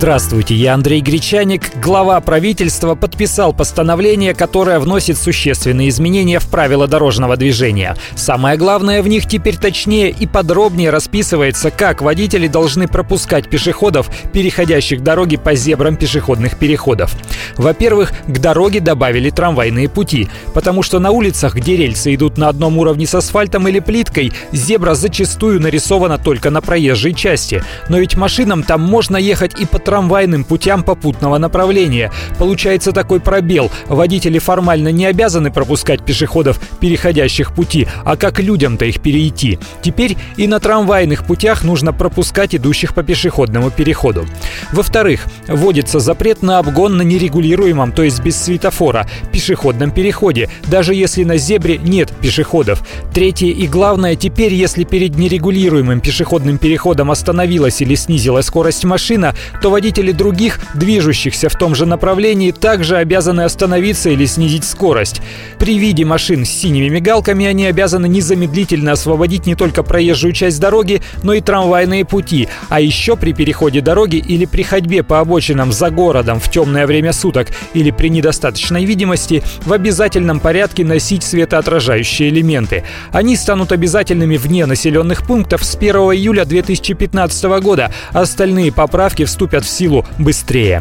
[0.00, 1.76] Здравствуйте, я Андрей Гречаник.
[1.76, 7.94] Глава правительства подписал постановление, которое вносит существенные изменения в правила дорожного движения.
[8.14, 15.02] Самое главное в них теперь точнее и подробнее расписывается, как водители должны пропускать пешеходов, переходящих
[15.02, 17.14] дороги по зебрам пешеходных переходов.
[17.58, 22.78] Во-первых, к дороге добавили трамвайные пути, потому что на улицах, где рельсы идут на одном
[22.78, 27.62] уровне с асфальтом или плиткой, зебра зачастую нарисована только на проезжей части.
[27.90, 32.12] Но ведь машинам там можно ехать и по трамвайным путям попутного направления.
[32.38, 33.72] Получается такой пробел.
[33.88, 39.58] Водители формально не обязаны пропускать пешеходов, переходящих пути, а как людям-то их перейти?
[39.82, 44.26] Теперь и на трамвайных путях нужно пропускать идущих по пешеходному переходу.
[44.70, 51.24] Во-вторых, вводится запрет на обгон на нерегулируемом, то есть без светофора, пешеходном переходе, даже если
[51.24, 52.86] на зебре нет пешеходов.
[53.12, 59.70] Третье и главное, теперь если перед нерегулируемым пешеходным переходом остановилась или снизила скорость машина, то
[59.80, 65.22] водители других, движущихся в том же направлении, также обязаны остановиться или снизить скорость.
[65.58, 71.00] При виде машин с синими мигалками они обязаны незамедлительно освободить не только проезжую часть дороги,
[71.22, 72.46] но и трамвайные пути.
[72.68, 77.14] А еще при переходе дороги или при ходьбе по обочинам за городом в темное время
[77.14, 82.84] суток или при недостаточной видимости в обязательном порядке носить светоотражающие элементы.
[83.12, 87.90] Они станут обязательными вне населенных пунктов с 1 июля 2015 года.
[88.12, 90.80] Остальные поправки вступят в силу быстрее.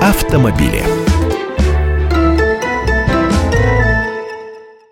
[0.00, 0.99] Автомобили.